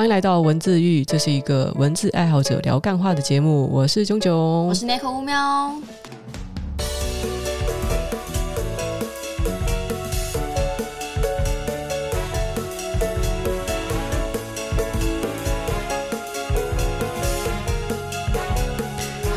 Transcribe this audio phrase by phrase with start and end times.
[0.00, 3.68] 欢迎来到文字狱，这是一个文字爱好者聊干话的节目。
[3.70, 4.34] 我是炯炯，
[4.66, 5.74] 我是 Nick 乌喵。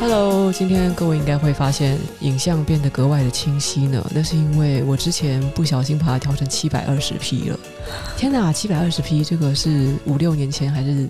[0.05, 4.05] Hello，今天各位应该会发现影像变得格外的清晰呢。
[4.13, 7.57] 那是因为我之前不小心把它调成七百二十 P 了。
[8.17, 11.07] 天哪，七百二十 P 这个是五六年前还是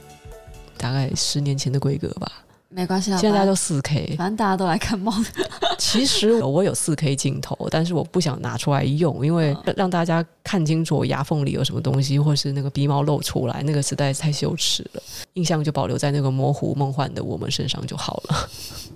[0.78, 2.32] 大概十年前的规格吧？
[2.74, 5.14] 没关系啊，现在都四 K，反正大家都来看猫。
[5.78, 15.04] 其实我有四 K 镜头，但是我不想拿出来用，因为让大家看清楚我牙缝里有什么东西，或是那个鼻毛露出来，那个实在是太羞耻了。
[15.34, 18.50] 印象就保留在那个模糊梦幻的我们身上就好了。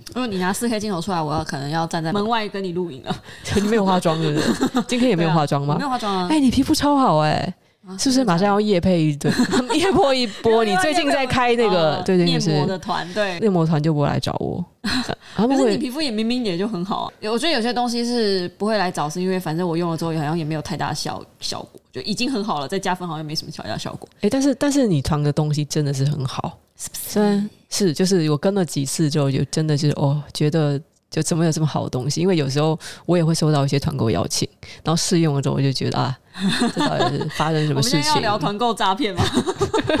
[0.08, 3.22] 如果你拿四 K 镜头出来，我要可能要站在门外跟你录影了。
[3.54, 4.84] 你没有化妆是不是？
[4.88, 5.76] 今天也没有化妆吗？
[5.76, 6.26] 没有化妆啊。
[6.30, 7.54] 哎、欸，你皮肤超好哎、欸。
[7.96, 9.32] 是不是马上要夜配一顿？
[9.74, 10.64] 夜破一波？
[10.64, 14.64] 你最近在开那个对对面膜的团，对面膜团就不会来找我。
[15.36, 17.12] 可是你皮肤也明明也就很好啊。
[17.22, 22.66] 我觉得有些东西是不会来找，是因为反正我用了之后好像也没有太大效效果，就已经很好了。
[22.66, 24.08] 再加分好像没什么太大效果。
[24.20, 30.80] 哎，但是但是你团的东西真的是很好，虽然是就是我跟了几次之后，就真的就是哦，觉得。
[31.10, 32.20] 就怎么有这么好的东西？
[32.20, 34.48] 因为有时候我也会收到一些团购邀请，
[34.84, 36.18] 然后试用了之后，我就觉得啊，
[36.74, 37.98] 这到底是发生什么事情？
[38.00, 39.24] 我们要聊团购诈骗吗？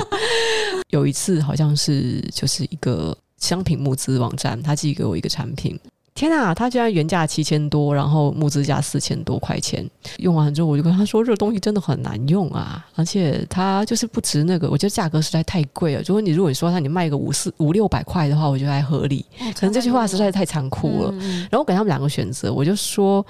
[0.90, 5.78] 有一次好像是就是一个商品募资网站，他寄给我一个产品。
[6.18, 9.88] 天啊，他居然原价七千多，然后募资价四千多块钱。
[10.18, 14.68] 用完之后，我就跟他说：“这个东西真的很难用啊，而且它就是不值那个。
[14.68, 16.02] 我觉得价格实在太贵了。
[16.04, 19.24] 如果你如果你说他你卖个五四五六百块的话，我觉得还合理。
[19.54, 21.12] 可能这句话实在太残酷了。
[21.12, 23.24] 然后我给他们两个选择，我就说：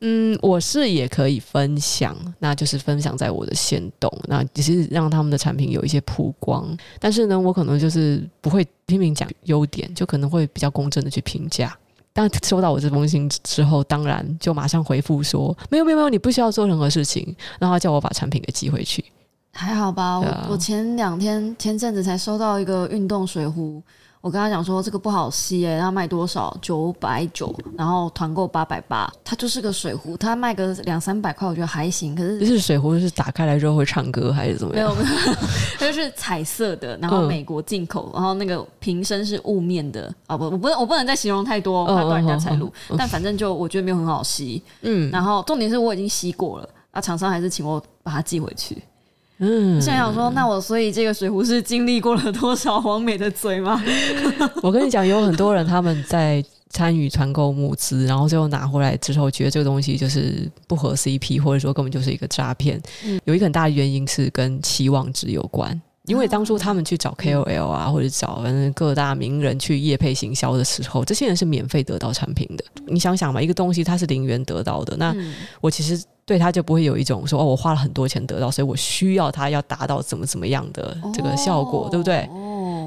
[0.00, 6.76] 嗯，我是也可以分享，那就是分享在我的线动，那只是让他们的产品有一些曝光。
[7.00, 11.74] 但是呢，我可能就是不会拼命讲优点，就可能会比较公正的去评价。”
[12.18, 19.04] 当收到我这封信之后，当然就马上回复说：“没有没有没有，你不需要做任何事情。”然后叫我把产品给寄回去。
[19.52, 23.80] 还好吧，啊、我我前两天前阵子才收到一个运动水壶。
[24.20, 26.56] 我跟他讲说这个不好吸诶、欸，他卖多少？
[26.60, 29.10] 九百九，然后团购八百八。
[29.24, 32.16] 它就是个水壶，它卖个两三百块，我觉得还行。
[32.16, 34.96] 可是就是水壶是打开来之后会唱歌还是怎么样？
[34.96, 35.34] 没有没有，
[35.78, 40.38] 它 就是彩色的，然后美国进口，嗯、然后那个瓶身是雾面的啊、哦！
[40.38, 42.72] 不，我不能我不能再形容太多，怕断人家财路。
[42.90, 44.62] 嗯、但反正就我觉得没有很好吸。
[44.82, 48.82] 嗯，然后重点是我已经吸过了，啊，厂商还是请我把它寄回去。
[49.38, 53.82] 嗯，想想说，那我所以这个水壶是经历过了多少网美的嘴吗？
[54.62, 62.80] 我跟你讲，有很多人他们在参与团购募资，然后最后拿回来之后，觉得这个东西就是不合 CP，或者说根本就是一个诈骗。
[63.04, 65.80] 嗯，有一个很大的原因是跟期望值有关。
[66.06, 68.42] 因为当初他们去找 KOL 啊，或者找
[68.74, 72.64] 各大名人去业配行销的时候，这些人是免费得到产品的。
[72.86, 75.14] 你想想嘛，一个东西它是零元得到的，那
[75.60, 82.28] 我其实对他就不会有一种说哦，我花了很多钱得到，所以我需要他要达到怎么怎么样的这个效果，对不对？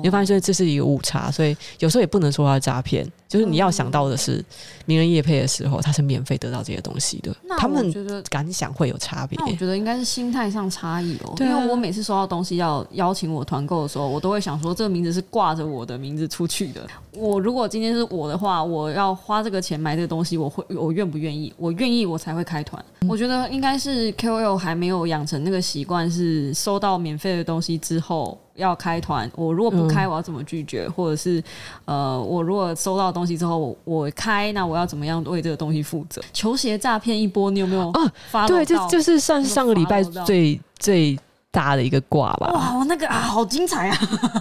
[0.01, 3.09] 你会发现这是一个误差，所以有时候也不能说它诈骗。
[3.28, 4.44] 就是你要想到的是，
[4.85, 7.34] 名人夜配的时候，他是免费得到这些东西的。
[7.57, 9.39] 他们觉得感想会有差别。
[9.45, 11.34] 我觉得应该是心态上差异哦。
[11.39, 16.85] 因为我每次收到东西要邀请我团购的时候，我都会想说，这个名字是挂着我的名字出去的。
[17.13, 21.53] 我如果今天是我的话，我要花这个钱买这个东西，我会我愿不愿意？
[21.56, 22.83] 我愿意，我才会开团。
[23.07, 28.38] 我觉得应该是 KOL 还没有养成那个习惯，是收到免费的东西之后。
[28.61, 30.85] 要开团，我如果不开，我要怎么拒绝？
[30.85, 31.44] 嗯、或者是，
[31.85, 36.22] 呃，我如果收到东西之后，我我开，那我要怎么样为这个东西负责？
[36.31, 37.89] 球鞋诈骗一波，你有没有？
[38.31, 41.17] 啊，对，这就是算是上个礼拜最最
[41.50, 42.51] 大的一个挂吧。
[42.53, 43.97] 哇，那个啊，好精彩啊！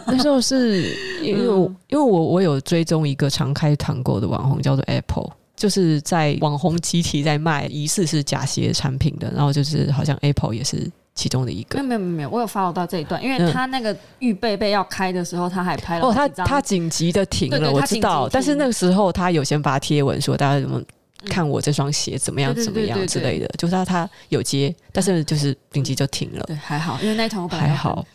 [0.07, 0.95] 那时候是
[1.25, 10.91] 因为我、嗯、因为我我有追踪一个常开团购的网红，叫做 Apple，就是在网红集体在卖疑似是假鞋产品的，然后就是好像 Apple 也是。
[11.15, 11.83] 其中的一个。
[11.83, 20.81] 没有没有没有，我有 follow 到这一段，因为他那个预备备要开的时候，他还拍了哦，他他紧急的停了，我知道，但是那个时候他有先发贴文说大家怎么
[21.27, 28.07] 看我这双鞋怎么样怎么样之类的，就是他他有接，但是就是紧急就停了，对，还好，因为那一团我本来还好，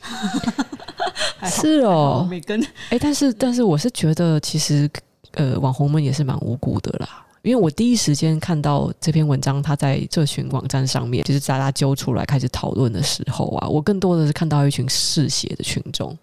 [1.45, 2.59] 是哦，没跟，
[2.89, 4.89] 哎，但是但是我是觉得其实
[5.33, 7.25] 呃网红们也是蛮无辜的啦。
[7.45, 16.18] 因为我第一时间看到这篇文章，它在这群网站上面就是大家揪出来开始讨论的时候啊，我更多的是看到一群嗜血的群众，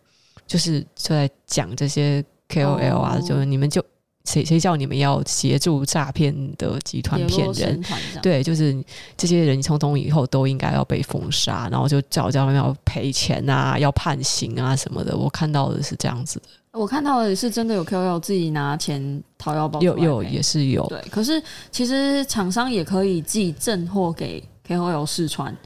[0.48, 3.80] 就是就在讲这些 KOL 啊，哦、就是你们就
[4.24, 7.84] 谁谁叫你们要协助诈骗的集团骗人？
[8.20, 8.84] 对，就是
[9.16, 15.16] 这些人从从以后都应该要被封杀，然后就叫叫他们要赔钱啊，要判刑啊什么的。
[15.16, 16.46] 我看到的是这样子的。
[16.72, 20.86] 我看到的是真的有 KOL 自己拿钱掏腰包，有有也是有。
[20.88, 25.56] 对，可是其实厂商也可以寄正货给 KOL 试穿。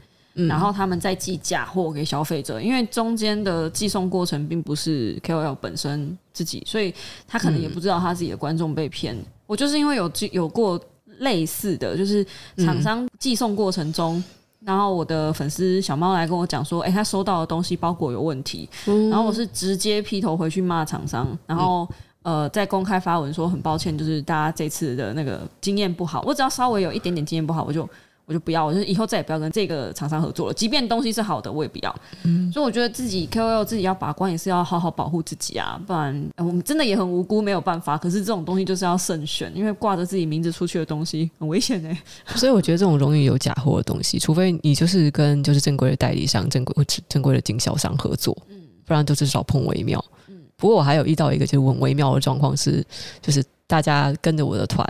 [0.47, 6.93] 然后他们再寄假货给消费者，因为中间的寄送过程并不是 KOL 本身自己，所以
[7.27, 9.17] 他可能也不知道他自己的观众被骗。
[9.47, 10.79] 我就是因为有有过
[11.17, 12.23] 类似的就是
[12.57, 14.23] 厂商寄送过程中，
[14.65, 18.67] 然后我的粉丝小猫来跟我讲说，哎，他收到的东西包裹有问题，
[19.09, 21.87] 然后我是直接劈头回去骂厂商，然后
[22.23, 27.87] 呃在公开发文说很抱歉，就是大家这次的那个经验不好，我只要稍微有一点点经验不好，我就。
[28.27, 30.53] 我就不要，我就以后再也不要跟这个厂商合作了。
[30.53, 31.95] 即便东西是好的，我也不要。
[32.23, 37.97] 嗯，所以我觉得自己 KOL 自己要把关，也是要好好保护自己啊，不然我们真的也很无辜，没有办法。
[37.97, 41.97] 可是这种东西就是要慎选，因为挂着自己名字出去的东西很危险哎。
[42.35, 50.03] 所以我觉得这种容易有假货的东西，除非你就是跟就是正规的代理商、正规正规的经销商合作，嗯，不然都至少碰微妙。
[50.27, 52.85] 嗯，不过我还有遇到一个就是很微妙的状况是，
[53.21, 53.41] 就是。
[53.67, 54.85] 大家跟着我的团，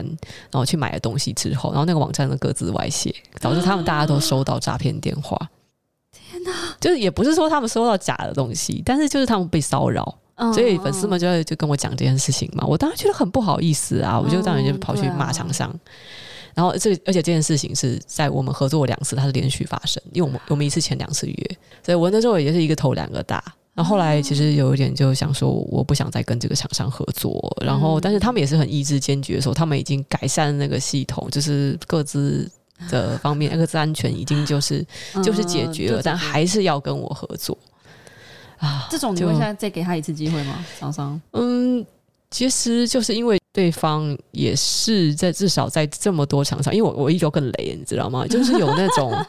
[0.51, 5.35] 然后去买了东西之后，然后那个网站的各自外泄，导致他们大家都收到诈骗电话。
[6.11, 6.51] 天哪！
[6.79, 12.63] 就是也不是说他们收到假的东西，但是就是他们被骚扰，嗯、所以粉丝们就会就跟我讲这件事情嘛。
[12.65, 15.69] 我当时觉得很不好意思啊，我就当然就跑去骂厂商。
[15.69, 23.43] 嗯啊、然后这而且这件事情是在我们合作两次，它是连续发生，因为我们我们一次签两次约，所以我那时候也是一个头两个大。
[23.77, 27.55] 然后后来其实有一点就想说，我不想再跟这个厂商合作。
[27.63, 32.49] 然后，但是他们也是很意志坚决的说，他们已经改善那个系统，就是各自
[32.89, 34.83] 的方面，各自安全已经就是
[35.23, 37.55] 就是解决了，但还是要跟我合作
[38.57, 38.87] 啊。
[38.89, 40.65] 这种你会现在再给他一次机会吗？
[40.79, 41.21] 厂商？
[41.33, 41.85] 嗯，
[42.31, 48.25] 其实就是因为对方也是在至少在这么多厂商，因为我我一周更雷，你知道吗？
[48.25, 49.13] 就是有那种。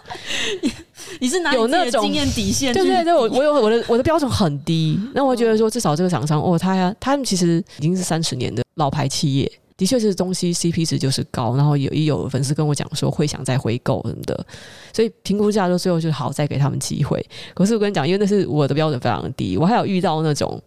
[1.21, 2.73] 你是哪有那种经验底线？
[2.73, 4.99] 对对对，我我有我的我的标准很低。
[5.15, 11.57] 那我觉得说，至少这个厂商哦，他呀，他们其实已经是三十年的老牌企业，的确是东西 CP 值就是高。
[11.57, 14.47] 然后有一有粉丝跟我讲说会想再回购什么的，
[14.93, 17.25] 所以评估价就最后就好，再给他们机会。
[17.55, 20.61] 可是我跟你讲，因为那是我的标准非常低，我还有遇到那种。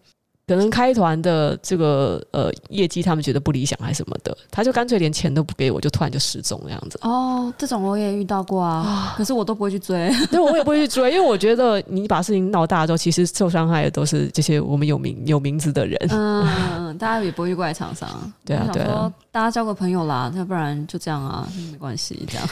[0.51, 7.00] 可能开团的这个呃业绩，他们觉得不理想还是什么的，他就干脆连钱都不给我，就突然就失踪这样子。
[7.03, 15.98] 哦，这种我也遇到过啊，可是我都不会去追， 对，我也不会去追，因为我觉得你把事情闹大之后，其实受伤害的都是这些我们有名有名字的人。
[16.09, 18.09] 嗯，大家也不会去怪厂商。
[18.44, 22.45] 对啊，对啊，大家交个朋友啦，要不然就这样啊，没关系，这样。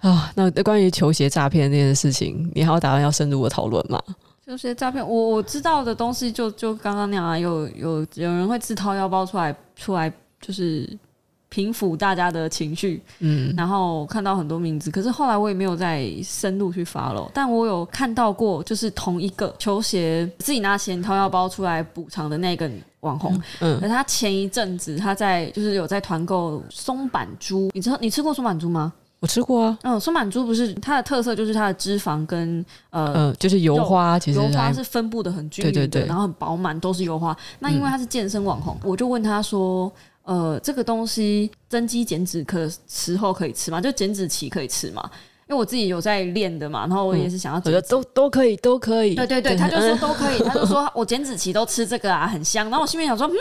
[0.00, 4.00] 啊，那关于球鞋诈骗这件事情，你还要打算要深入的讨论吗？
[4.46, 10.10] 就是诈骗，我我知道的东西就就刚刚那样啊，有有有人会自掏腰包出来出来，
[10.40, 10.88] 就是
[11.48, 22.70] 平抚大家的情绪，嗯，然后看到很多名字，可是后来我也没有再深入去 follow，但我有看到过，就是同一个球鞋自己拿钱掏腰包出来补偿的那个
[23.00, 28.92] 网红，嗯，可他前一阵子他在就是有在团购松板猪，你知道你吃过松板猪吗？
[29.26, 37.36] 我吃过啊，嗯，松满猪不是它的特色，就是它的脂肪跟呃，呃，就是油花，其实油花是分布的很均匀的，对对对，然后很饱满，都是油花。
[37.58, 39.92] 那因为他是健身网红，嗯、我就问他说，
[40.22, 43.80] 呃，这个东西增肌减脂可时候可以吃吗？
[43.80, 45.10] 就减脂期可以吃吗？
[45.48, 49.16] 因为我自己有在练的嘛，然后我也是想要觉得都都可以，都可以。
[49.16, 52.70] 对对对，他就说都可以，他就说我减脂期都吃这个啊，很香。
[52.70, 53.32] 然后我心里想说，嗯。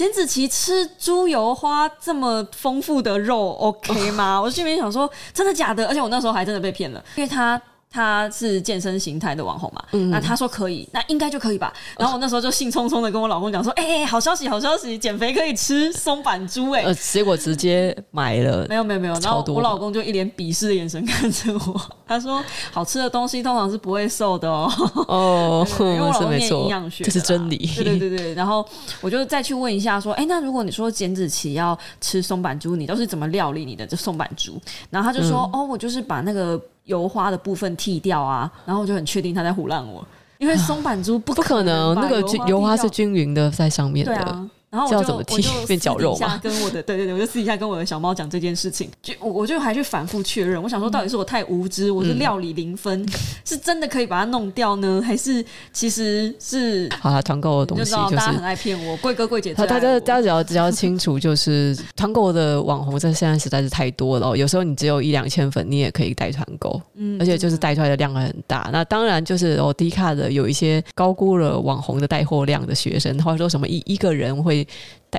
[0.00, 4.40] 减脂期吃猪油花这么丰富的肉，OK 吗？
[4.40, 5.86] 我心里面想说，真的假的？
[5.86, 7.60] 而且我那时候还真的被骗了，因为他。
[7.92, 9.82] 他是健身形态的网红嘛？
[9.92, 11.72] 嗯、那他说可以，那应该就可以吧。
[11.98, 19.14] 然后我那时候就兴冲冲的跟我老公讲说：“哎、欸，好消息，好消息，减肥可以吃松板猪哎、欸！”呃，结果直接买了，没有没有没有。
[19.14, 24.70] 然后我老公就一脸鄙视的眼神看着我， 他说：“好吃的东西通常是不会瘦的哦。”
[25.08, 27.56] 哦， 因为我老公 念营养学，这是真理。
[27.74, 28.34] 对对对对。
[28.34, 28.64] 然后
[29.00, 40.06] 我就再去问一下说：“哎、欸，那如果你说减脂期要吃松板猪，你都是怎么料理你的这松板猪？”然后他就说：“嗯、哦，我就是把那个。”油花的部分剃掉啊，然后我就很确定他在唬烂我，
[40.38, 44.14] 因为松板猪不可能，不可能那个油花是均匀的在上面的。
[44.14, 44.50] 对啊。
[44.70, 46.38] 然后我就怎么剃我就 变绞肉嘛？
[46.38, 50.62] 跟我的对对对，我就私底下跟我的小猫讲这件事情，就我我就还去反复确认。
[50.62, 53.08] 我想说，到底是我太无知，我是料理零分，嗯、
[53.44, 57.20] 是真的可以把它弄掉呢，还是其实是好啊？
[57.20, 59.52] 团购的东西就是大家很爱骗我，贵哥贵姐。
[59.54, 64.36] 大家大家只要只要清楚，就是团购的网红在现在实在是太多了。
[64.36, 68.70] 有时候你只有一两千粉，你也可以带团购，嗯，而且就是带出来的量很大。
[68.72, 74.59] 那当然就是哦，低卡的有一些高估了网红的带货量的学生，或者说什么一一个人会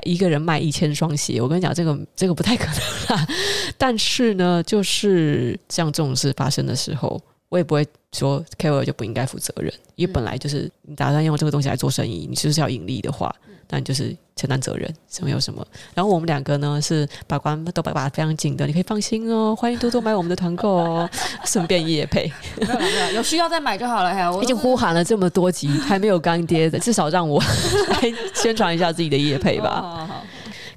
[0.04, 1.40] 一个人卖一千双鞋。
[1.40, 3.26] 我跟你讲，这个这个不太可能啦。
[3.78, 13.34] 但是呢，就是像这种事发生的时候，我也不会说 KOL 就不应该负责任，因为本来就是你打算用这个东西来做生意，你就是要盈利的话。
[13.74, 15.66] 那你就是承担责任，什么有什么。
[15.94, 19.56] 然后我们两个呢是把关都把把非常紧的，你可以放心哦。
[19.56, 21.10] 欢迎多多买我们的团购哦，
[21.46, 22.30] 顺便也配。
[23.16, 24.12] 有需要再买就好了。
[24.12, 27.42] 还有，已经呼喊了这么多集，还没有干爹的，至少让我
[27.88, 29.80] 来宣传一下自己的业配吧。
[29.80, 30.26] 好，好，好，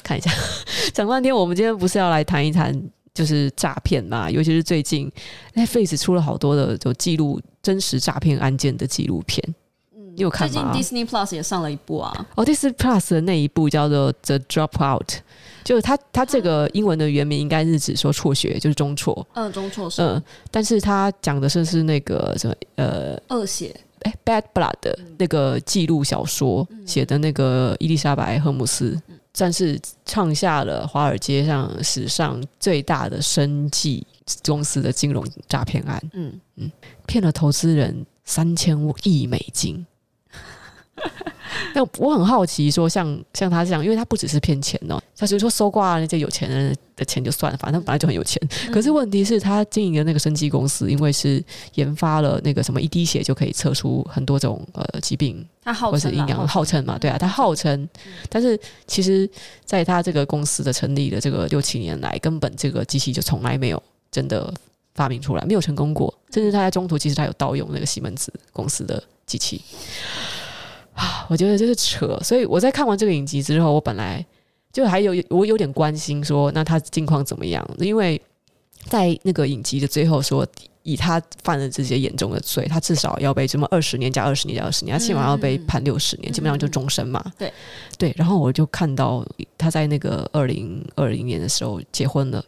[0.02, 0.32] 看一下，
[0.94, 2.74] 讲半天，我们今天不是要来谈一谈
[3.16, 4.30] 就是诈骗嘛？
[4.30, 5.12] 尤其是最近
[5.56, 9.42] Netflix 出了好多的就记录真实诈骗案件的纪录片。
[10.18, 10.72] 你有看吗？
[10.72, 12.28] 最近 Disney Plus 也上了一部啊。
[12.36, 15.06] 哦，Disney Plus 的那一部叫做《The Dropout》，
[15.64, 19.26] 就是它它这个英文的原名应该是指说辍学，就是中辍。
[19.34, 20.02] 嗯，中辍是。
[20.02, 28.98] 嗯，但是它讲的是是那个什么呃恶血哎《Bad Blood》的那个记录小说写、嗯、的那个伊丽莎白·赫姆斯，
[29.36, 34.08] 算是创下了华尔街上史上最大的生计
[34.46, 36.02] 公司的金融诈骗案。
[36.14, 36.72] 嗯嗯，
[37.06, 39.86] 骗了投资人三千亿美金。
[41.74, 48.42] 那我很好奇，说像像他这样，因为他不只是骗钱哦，他只是说搜刮那些有钱人的钱就算了，反正他本来就很有钱。
[48.72, 51.44] 可是问题是，他经营的那个生技公司，因为是
[51.76, 57.88] 研发了那个什么一滴血就可以测出很多种呃疾病，他号或是阴阳号称嘛，对啊，他号称，
[58.30, 59.30] 但是其实
[59.64, 63.82] 在他这个公司的成立的这个六七年来，根本这个机器就从来没有
[64.12, 64.54] 真的
[64.94, 66.14] 发明出来，没有成功过。
[66.32, 69.62] 甚至他在中途其实他有盗用那个西门子公司的机器。
[70.96, 74.26] 啊， 我觉得就是扯，所以我在看完这个影集之后，我本来
[74.74, 77.64] 就还有我有点关心说，那他近况怎么样？
[77.78, 78.20] 因为
[78.86, 80.46] 在那个影集的最后说，
[80.84, 87.24] 以他犯了这些严重的罪，他至少要被这么二十年加二十年加二十年，他起码要被判六十年，基本上就终身嘛。
[87.38, 87.52] 对
[87.98, 89.26] 对，然后我就看到
[89.58, 92.44] 他在那个二零二零年的时候结婚了。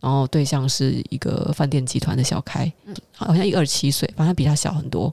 [0.00, 2.72] 然后对象是一个饭店集团的小开，
[3.12, 5.12] 好像一个二十七岁，反正比他小很多。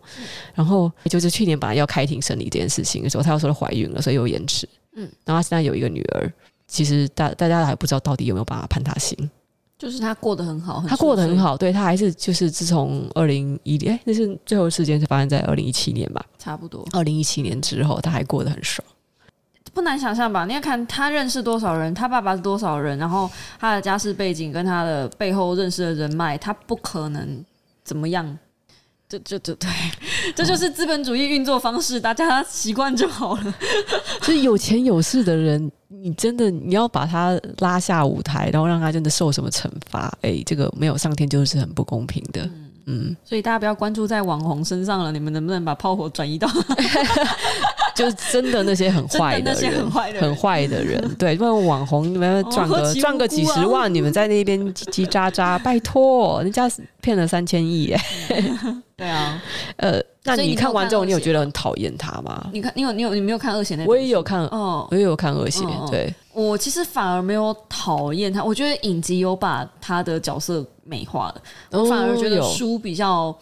[0.54, 4.70] 然后就是去年本来要开庭审理这件事情的时候，他又说她怀孕了，所以有延迟。
[4.96, 6.32] 嗯，然后他现在有一个女儿，
[6.68, 9.30] 其实大大家还不知道到底有没有办法判他刑。
[9.78, 16.26] 就是他过得很好，他过得很好，对他还是就是自从二零一哎，那是最后事件是发生在二零一七年吧？
[16.38, 16.88] 差不多。
[16.94, 18.88] 二零一七年之后，他还过得很爽。
[19.76, 20.46] 不难想象吧？
[20.46, 23.30] 你要看他认识多少人，他爸爸是多少人，然后
[23.60, 27.44] 他的家世背景跟他的背后认识的人脉，他不可能
[27.84, 28.38] 怎么样。
[29.08, 29.70] 就就就，对，
[30.36, 33.54] 这就是资本主义运作方式，大家习惯就好了。
[34.24, 40.12] 所以有钱有势的人，你真的你要把他拉下舞台，然后让他真的受什么惩罚？
[40.22, 42.42] 哎，这个没有上天就是很不公平的。
[42.46, 46.48] 嗯，嗯，所以大家不要关注在网红身上了，你们能不能把炮火转移到？
[47.96, 49.90] 就是真的那些很坏的人，
[50.20, 58.00] 很坏的人， 对，因为网红你们赚个赚个几十万，你们在那边叽叽喳喳，拜托，人家骗了三千亿耶，
[58.98, 59.42] 对啊，
[59.78, 62.50] 呃，那你看完之后，你有觉得很讨厌他吗？
[62.52, 63.86] 你看，你有你有你没有看恶血那？
[63.86, 73.38] 我也有看，哦，我也有看恶血，对，我其实反而没有讨厌他，我觉得影集有把他的角色美化了，我反而觉得书比较。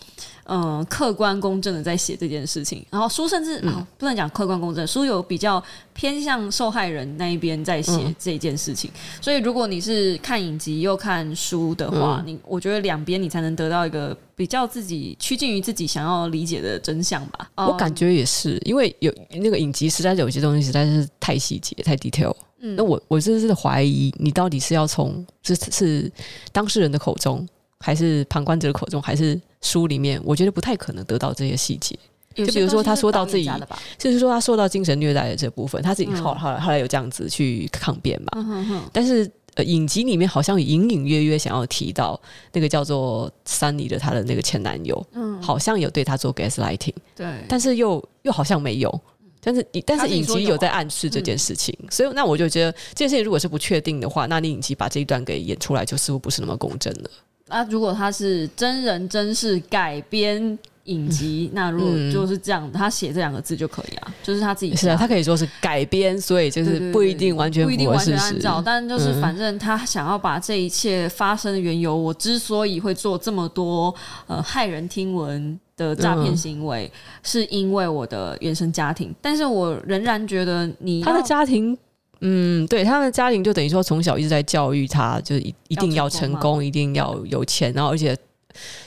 [0.45, 8.91] 嗯，客观公正的在写这件事情，然后书甚至、嗯哦、不能讲客观公正，书有比较偏向受害人那一边在写这件事情。
[8.93, 17.49] 嗯、所以，如果你是看影集又看书的话，嗯、你我觉得两边你才能得到一个比较自己趋近于自己想要理解的真相吧。
[17.55, 22.35] 我感觉也是，因为有那个影集实在是有些东西实在是太细节、太 detail。
[22.63, 26.11] 嗯，那我我真的是怀疑你到底是要从是是
[26.51, 27.47] 当事人的口中，
[27.79, 29.39] 还是旁观者的口中，还是？
[29.65, 30.19] 书里面？
[30.25, 31.97] 我觉得不太可能得到这些细节，
[32.35, 33.49] 就比如说他说到自己，
[33.97, 38.27] 就是说他受到精神虐待的这部分，他自己后后来后来有这样子去抗辩嘛。
[38.35, 42.19] 嗯、但是呃，影集里面好像隐隐约约想要提到
[42.51, 49.01] 那个叫做 Sunny 的她的那个前男友，嗯，好像有对他做 gaslighting，对，但是又又好像没有，
[49.43, 57.09] 但是但是影集有在暗示这件事情，嗯、所以那我就觉得这件事情如果是不确定的话，那你影集把这一段给演出来，就似乎不是那么公正了。
[57.49, 73.93] 啊，如果他是真人真事改编影集，嗯、那如果就是这样，他写这两个字就可以啊，就是他自己是啊，他可以说是改编，所以就是不一定完全不一定完全按照，但就是反正他想要把这一切发生的缘由，嗯、我之所以会做这么多
[74.27, 81.77] 呃骇人听闻的诈骗行为，嗯、是因为我的原生家庭，但是我仍然觉得你他的家庭。
[82.25, 88.17] 嗯，对，他的家庭就等于说从小一直在教育他，就是一一定要成功，一定要有钱，然后而且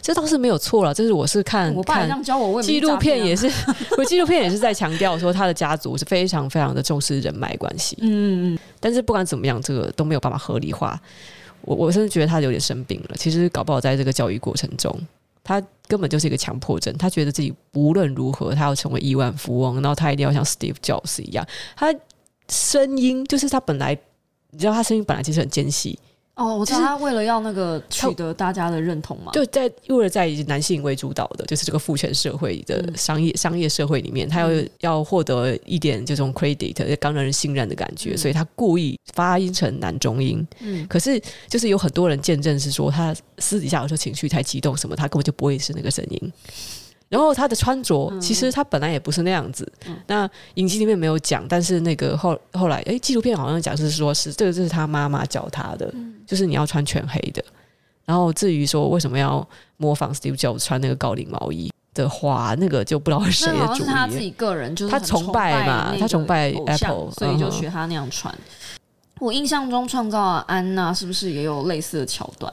[0.00, 0.94] 这倒是没有错了。
[0.94, 3.46] 这是我是看，我爸这样教我，我纪录片也是，
[3.98, 7.98] 我 纪录片也是在强调说他的家族是非常非常的重视人脉关系。
[8.00, 10.98] 嗯嗯，但是不管怎么样，这个都没有办法合理化。
[11.60, 13.16] 我我甚至觉得他有点生病了。
[13.18, 14.98] 其实搞不好在这个教育过程中，
[15.46, 16.92] 他根本就是一个强迫症。
[16.98, 21.46] 他觉得自己无论如何，他要成为亿万富翁，然后他一定要像 Steve Jobs 一样。
[21.76, 21.94] 他
[22.48, 23.96] 声音就是他本来，
[24.50, 25.96] 你知道他声音本来其实很尖细。
[26.36, 40.46] 哦，我知道他为了要那个取得大家的认同嘛，就在为了在以男性为主导的，就是这个父权社会的商业、嗯、商业社会里面，他要、嗯、要获得一点这种 credit，刚让人信任的感觉，嗯、所以他故意发音成男中音。
[40.60, 46.32] 嗯，可是就是有很多人见证是说，他私底下有时候情绪太激动什么，他根本就不会是那个声音。
[47.08, 49.70] 然后他的穿着，其实他本来也不是那样子。
[49.86, 57.44] 嗯、那影集里面没有讲，但是那个后后来，哎，纪录片好像讲是说是这个，是他妈妈教他的，嗯、就是你要穿全黑的。
[58.04, 59.46] 然后至于说为什么要
[59.76, 63.86] 模仿 Steve Jobs 穿那个高领毛衣的话，那个就不知道是谁的主意。
[63.86, 68.34] 他自己个人就是他崇拜嘛，他崇拜 Apple，所以就学他那样穿。
[68.34, 68.78] 嗯、
[69.20, 72.52] 我印象中创造安娜是不是也有类似的桥段？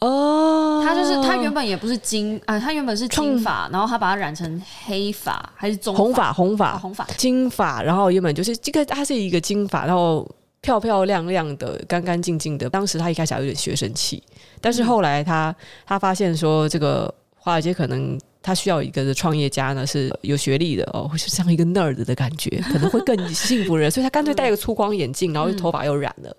[0.00, 6.78] 哦，他就是他原本也不是金啊，他原本是金发，然后他把它染成黑发还是棕红发红发。
[6.78, 7.04] 红发。
[7.16, 10.28] 金发，然后原本就是这个，他是一个金发，然后
[10.60, 12.68] 漂漂亮亮的，干干净净的。
[12.68, 14.22] 当时他一开始还有点学生气，
[14.60, 15.54] 但是后来他
[15.86, 26.36] 他发现说，这个华尔街可能他需要一个创业家呢是有学历的哦，会是像一个 nerd 的感觉，可能会更幸福人，所以他干脆戴个粗光眼镜，然后头发又染了。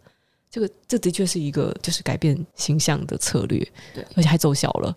[0.57, 3.59] 这个这的确是一个就是改变形象的策略，
[3.93, 4.95] 对，而且还奏效了，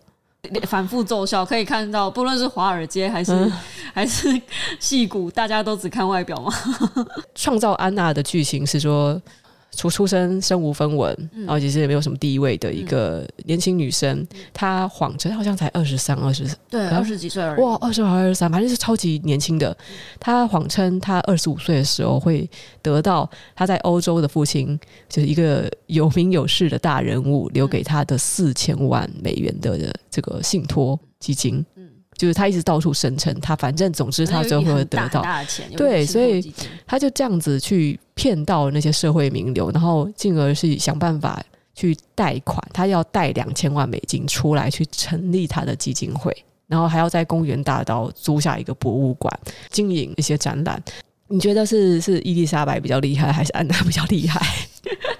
[0.67, 3.53] 反复奏效，可以看到，不论是华尔街还是、嗯、
[3.93, 4.41] 还是
[4.79, 6.51] 戏骨，大家都只看外表吗。
[7.37, 9.21] 创造安娜的剧情是说。
[9.73, 17.61] 出出生身无分文，然后其实也没有什么地位的一个年轻女生，她谎称好像才二十三、二十，对，二十几岁而已。
[17.61, 19.77] 哇，二十二、二十三，反正是超级年轻的。
[20.19, 22.49] 她谎称她二十五岁的时候会
[22.83, 31.65] 得到她在欧洲的父亲，就是一个有名有势的大人物留给她的四千万美元的这个信托基金。
[32.21, 36.53] 就是他一直到处声称他，反正总之他最后会得到大钱，对，所以
[36.87, 41.43] 他就这样子去骗到那些社会名流，然后进而是想办法
[41.75, 46.31] 去贷款，他要贷两千万美金出来去成立他的基金会，
[46.67, 49.35] 然后还要在公园大道租下一个博物馆，
[49.71, 50.79] 经营一些展览。
[51.27, 54.47] 你觉得是是伊丽莎白比较厉害，还是安娜比较厉害？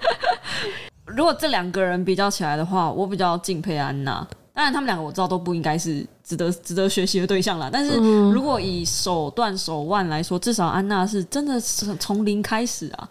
[1.07, 4.27] 如果这两个人比较起来的话，我比较敬佩安娜。
[4.53, 7.69] 当然，他们两个我知道都不应该是值得值得学习的对象啦。
[7.71, 7.97] 但是
[8.31, 13.09] 如果以手段手腕来说，至少安娜是真的是从零开始啊。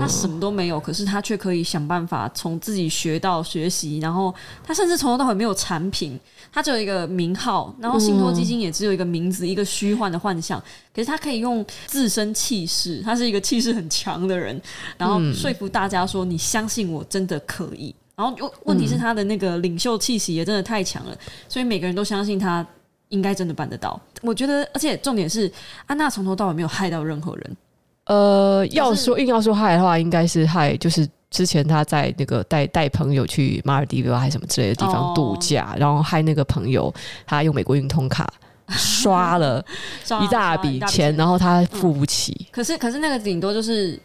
[0.00, 4.34] 她什么都没有，可是她却可以想办法从自己学到学习，然后
[4.64, 6.18] 她甚至从头到尾没有产品，
[6.52, 10.60] 她只有一个名号，然后信托基金也只有一个名字，一个虚幻的幻想。
[10.92, 14.60] 可是她可以用自身气势，她是一个气势很强的人，
[14.98, 21.14] 然后说服大家说：“你相信我，真的可以。”然后问题是他的那个领袖气息也真的太强了，
[21.50, 22.66] 所以每个人都相信他
[23.10, 24.00] 应该真的办得到。
[24.22, 25.52] 我觉得，而且重点是
[25.84, 27.56] 安娜从头到尾没有害到任何人。
[28.04, 36.90] 呃，要说硬要说害的话，应该是害，就是之前他在那个带带朋友去马尔地夫还是什么之类的地方度假，哦、然后害那个朋友
[37.26, 38.26] 他用美国运通卡
[38.68, 39.62] 刷了
[40.22, 42.34] 一大笔钱，钱然后他付不起。
[42.40, 44.00] 嗯、可是可是那个顶多就是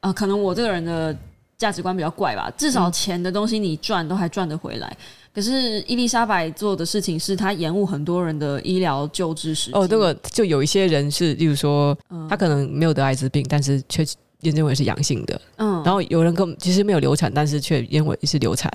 [0.00, 1.16] 啊、呃，可能我这个人的。
[1.56, 4.88] 价值观比较怪吧，至少钱的东西你赚都还赚得回来。
[4.88, 4.96] 嗯、
[5.34, 9.80] 可是伊丽莎白做的事情是，她延误很多人的医疗救治时间。
[9.80, 11.96] 哦，这个就有一些人是，例如说，
[12.28, 14.04] 他可能没有得艾滋病，但是却
[14.40, 15.40] 验证为是阳性的。
[15.56, 18.70] 嗯，然后有人根本其实没有流产，但是却验为是流产。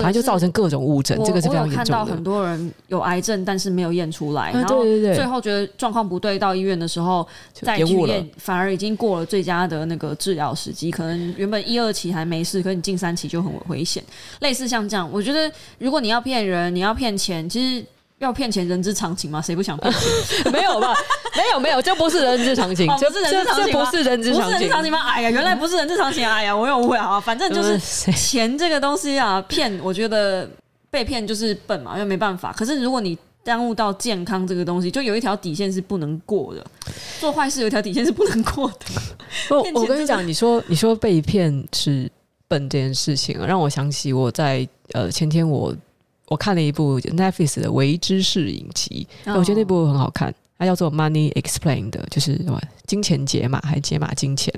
[0.00, 1.94] 它就造成各种误诊，这个是非常严重的。
[1.94, 10.90] 我有看到很多人有癌症，但是没有验出来，然后最后觉得状况不对，到医院的时候再去验，反而已经过了最佳的那个治疗时机。
[10.90, 14.02] 可能原本一二期还没事，可是你进三期就很危险。
[14.40, 17.84] 类似像这样，我觉得如果你要骗人，你要骗钱，其实。
[18.24, 19.40] 要骗钱，人之常情吗？
[19.40, 20.50] 谁不想骗钱？
[20.52, 20.94] 没有吧？
[21.36, 24.98] 没有没有，这不是人之常情，这不是人之常情，不是人之常情吗？
[25.10, 26.26] 哎呀，原来不是人之常情！
[26.28, 27.18] 哎呀，我有误会啊！
[27.20, 27.78] 反正就是
[28.12, 30.48] 钱这个东西啊，骗，我觉得
[30.90, 32.52] 被骗就是笨嘛，因为没办法。
[32.52, 36.64] 可是如果你耽误到健康这个东西，就有一条底线是不能过的。
[37.18, 38.76] 做坏事有一条底线是不能过的。
[39.50, 42.10] 我我跟你讲，你说你说被骗是
[42.46, 45.74] 笨这件事情，让我想起我在呃前天我。
[46.28, 54.52] 我看了一部 Netflix 的微知识影集，我觉得那部很好看，它叫做《Money Explained》，就是什么金钱解码还是解码金钱？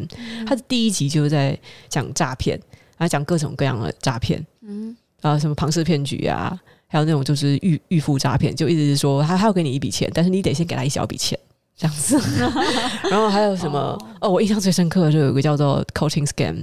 [0.46, 2.56] 它的第一集就是在讲诈骗，
[2.96, 11.36] 然后讲各种各样的诈骗，嗯，啊，什么庞氏骗局啊，还有那种就是预预付诈骗，就一直是说他他要给你一笔钱，但是你得先给他一小笔钱
[11.76, 12.16] 这样子。
[13.10, 13.78] 然后还有什么？
[13.78, 16.62] 哦，哦，我印象最深刻的就有一个叫做 coaching scam，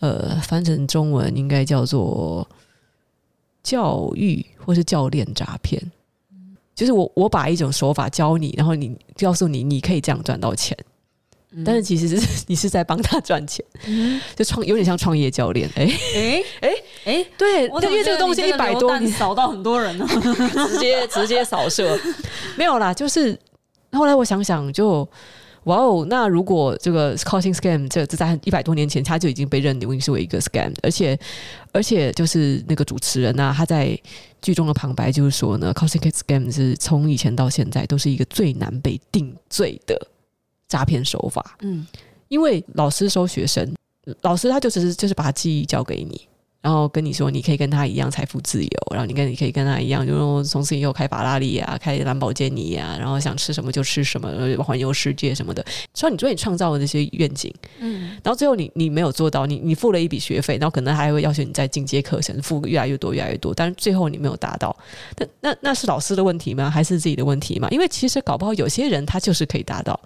[0.00, 2.44] 呃，翻成中文应该叫做
[3.68, 5.80] 教育或是教练诈骗。
[6.74, 10.76] 就是我我把一种手法教你，然后你告诉你你可以这样赚到钱。
[11.64, 15.90] 但是其实是 你是在帮他赚钱，嗯、就创有点像创业教练，哎。
[16.14, 16.70] 哎哎
[17.04, 20.06] 哎，对，因为这个东西一百多，你扫到很多人了，
[20.68, 21.98] 直接直接扫射，
[22.56, 22.94] 没有啦。
[22.94, 23.36] 就是
[23.92, 25.10] 后来我想想就，就
[25.68, 31.18] 哇哦，那如果这个 coaching scam 这这在一百多年前他就已经被认定是为一个 scam，而且
[31.72, 33.98] 而且就是那个主持人呢、啊，他在
[34.42, 39.96] 剧中的旁白就是说呢，coaching scam 是从以前到现在都是一个最难被定罪的。
[40.70, 41.86] 诈骗手法，嗯，
[42.28, 43.74] 因为老师收学生，
[44.20, 46.28] 老师他就只是就是把记忆交给你，
[46.60, 54.28] 然后跟你说你可以跟他一样财富自由，然后你跟你可以跟他一样，就从此以后开法拉利啊，开兰博基尼啊，然后想吃什么就吃什么，
[54.62, 64.76] 环游世界什么的，所以你说你创造了那些愿景，嗯，然后最后你你没有做到，你你付了一笔学费，然后可能还会要求你再进阶课程，付越来越多越来越多，但是最后你没有达到，
[65.16, 66.68] 那那那是老师的问题吗？
[66.68, 67.68] 还是自己的问题吗？
[67.70, 69.98] 因为其实搞不好有些人他就是可以达到。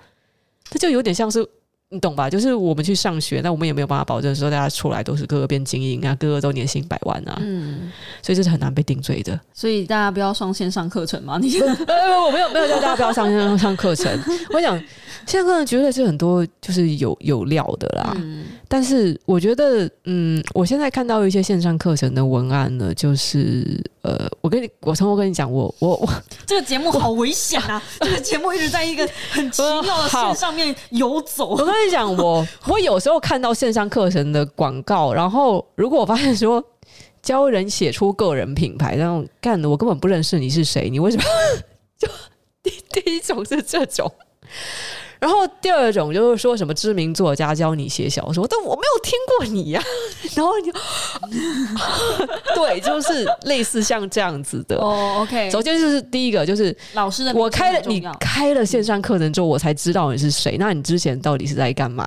[0.71, 1.47] 这就有点像是
[1.93, 2.29] 你懂吧？
[2.29, 7.39] 就是我们去上学，那我们也没有办法保证说大家出来都是个个变精英啊，个个都年薪百万啊。
[7.41, 9.39] 嗯，所以这是很难被定罪的。
[9.53, 11.39] 所以大家不要上线上课程嘛？
[11.39, 14.19] 你 呃，我没有没有叫大家不要上线上上课程。
[14.55, 14.83] 我想。
[15.25, 26.13] 现在课程绝对是很多就是有有料的啦，嗯、但是我觉得，嗯，我现在看到一些线上课程的文案呢，就是呃，我跟你，我从头跟你讲，我我我
[26.45, 27.81] 这个节目好危险啊！
[28.01, 31.51] 这个节目一直在一个很奇妙的线上面游走。
[31.51, 36.63] 我跟你讲，我我有时候看到线上课程的广告，然后如果我发现说
[37.23, 41.23] 教人写出个人品牌，然后干的我根本不认识你是谁，你为什么
[41.99, 42.09] 就
[42.63, 44.13] 第 第一种是这种。
[45.23, 49.87] 然后第二种就是说什么知名作家教你写小说，但我没有听过你呀、啊。
[50.35, 50.73] 然后你就
[52.57, 54.77] 对，就是类似像这样子的。
[54.79, 55.49] 哦、oh,，OK。
[55.49, 60.57] 首先就是第一个就是老师的，我开了你开了线上课程之后，我才知道你是谁。
[60.59, 62.05] 那你之前到底是在干嘛？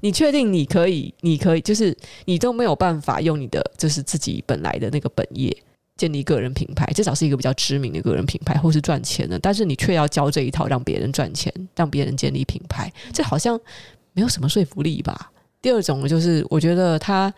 [0.00, 1.14] 你确定你可以？
[1.20, 5.56] 你可以就是你都没有办法用你的就是自己本来的那个本业。
[5.96, 13.58] 建立个人品牌，至少是一个比较知名的个人品牌，或是赚钱的，但是你却要教这一套，让别人赚钱，让别人建立品牌，这好像
[14.12, 15.30] 没有什么说服力吧？
[15.62, 17.32] 第二种就是，我觉得他，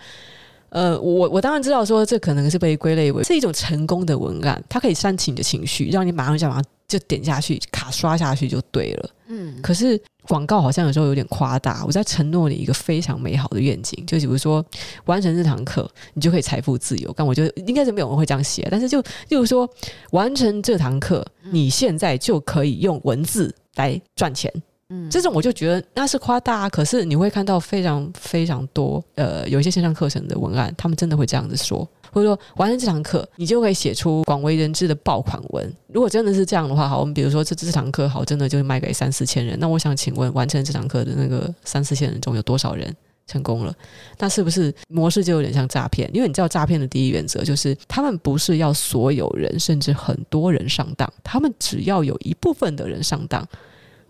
[0.71, 9.11] 呃，我我当然知道说，这可能是被归类为是一种成功的文案，它可以煽起你的情绪，让你马上就马上就点下去，卡刷下去就对了。
[9.67, 10.01] 嗯，可是。
[10.29, 14.61] 广告好像有时候有点夸大，我在承诺你一个非常美好的愿景，就比如说
[15.05, 17.15] 完成这堂课，你就可以财富自由。
[17.17, 19.71] 但我觉得应该是没有人会这样写，但是就就是说
[20.11, 24.53] 完成这堂课，你现在就可以用文字来赚钱。
[24.89, 31.89] 嗯，这种我就觉得那是夸大，可是你会看到非常非常多呃，有一些线上课程的文案，他们真的会这样子说。
[32.17, 35.71] 或者说完成这堂课，你就可以写出广为人知的爆款文。
[35.89, 39.55] 如果真的是这样的话，好，我们比如说这这堂课好，真的就卖给三四千人。
[39.61, 42.91] 那我想请问，完成这堂课的那个三四千人中有多少人
[43.27, 43.77] 成功了？
[44.19, 46.11] 那是不是模式就有点像诈骗？
[46.15, 53.47] 因为你知道诈骗的第一原则就是，他们不是要所有人，甚至很多人上当，他们只要有一部分的人上当。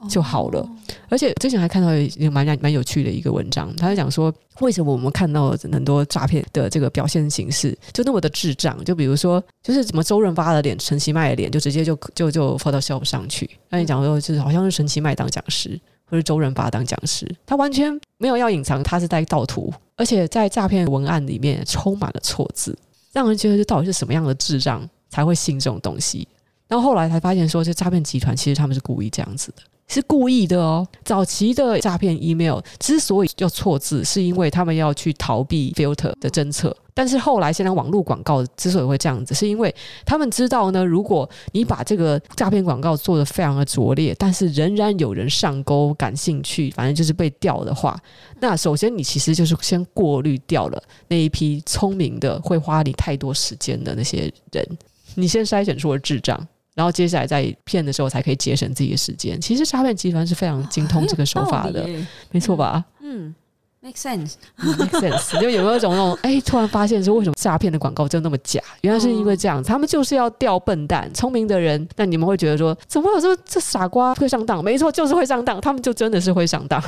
[0.09, 0.69] 就好了，
[1.09, 8.83] 而且之前还看到一个蛮蛮有趣的一个文章，他在讲说，为什么我们看到很多诈骗的这个表现形式就那么的智障？
[8.85, 13.49] 就比如说，就是怎么周润发的脸、陈其迈的脸，就直接就就就 Photoshop 上去。
[13.71, 22.77] 那你讲说，就是好像是陈其迈当讲师，或者周润发当讲师，他完全没有要隐藏，他是在盗图，而且在诈骗文案里面充满了错字，
[23.13, 26.29] 让人觉得这到底是什么样的智障才会信这种东西？
[26.69, 29.63] 然后后来才发现说，这诈骗集团其实他们是故意这样子的。
[29.89, 30.85] 是故意的哦。
[31.05, 36.77] 早期的诈骗 email 之所以要错字，是因为他们要去逃避 filter 的侦测。
[36.93, 39.73] 但是后来，现在网络广告之所以会这样子，是因为
[40.05, 47.97] 他们知道呢，如果你把这个诈骗广告做得非常的拙劣，但是仍然有人上钩、感兴趣，反正就是被钓的话，
[48.41, 54.67] 那首先你其实就是先过滤掉了那一批聪明的、会花你太多时间的那些人，
[55.15, 56.49] 你先筛选出了智障。
[56.77, 59.41] 然后接下来在骗的时候才可以节省自己的时间。
[59.41, 61.89] 其实诈骗集团是非常精通这个手法的，
[62.31, 62.85] 没错吧？
[63.01, 63.35] 嗯
[63.81, 65.41] ，make sense，make sense。
[65.41, 68.61] 就有没有一种那种，哎，突然发现说，为什么诈骗的广告就那么假？
[68.83, 71.89] 原来是因为这样，他们就是要钓笨蛋，聪明的人。
[71.97, 74.63] 那你们会觉得说，怎么有这么这傻瓜会上当？
[74.63, 76.83] 没错，就是会上当，他们就真的是会上当。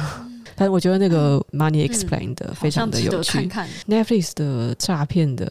[0.54, 3.48] 但是我觉得那个 Money Explained 的非常的有趣
[3.86, 5.46] ，Netflix 的诈骗的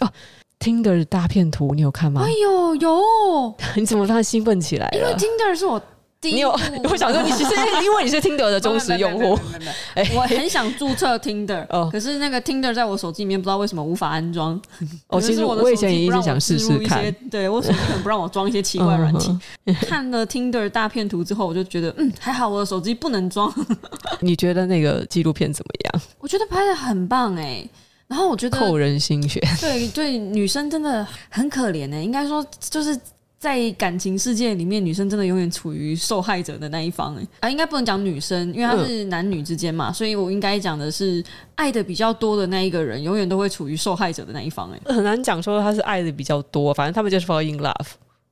[0.00, 0.08] 哦。
[0.60, 2.22] Tinder 大片图，你有看吗？
[2.24, 3.54] 哎呦，有！
[3.76, 4.88] 你怎么突然兴奋起来？
[4.92, 5.80] 因为 Tinder 是我。
[6.20, 6.50] 你有？
[6.90, 7.50] 我想说，你其实
[7.84, 9.38] 因为你是 Tinder 的忠实用户，
[10.16, 14.60] 我很想注册 Tinder，可是那个 Tinder 在我手机里面不知道为什么无法安装。
[15.06, 19.38] 哦，其实我以前也一直想试试看，对我手机可能不让我装一些奇怪软体。
[19.82, 23.48] 看了 Tinder 大片图之后，我就觉得，嗯，还好我的手机不能装。
[24.18, 26.02] 你觉得那个纪录片怎么样？
[26.18, 27.64] 我觉得拍的很棒哎，
[28.08, 29.40] 然后我觉得扣人心弦。
[29.60, 32.98] 对对，女生真的很可怜哎，应该说就是。
[33.40, 37.14] 在感情世界里面，女生真的永远处于受害者的那一方。
[37.14, 44.72] 哎，啊，应该不能讲女生，因为她是男女之间嘛，所以我应该讲的是爱的比较多的那一个人，永远都会处于受害者的那一方。
[44.72, 47.86] 哎，很难讲说他是爱的比较多，反正他们就是 fall in love。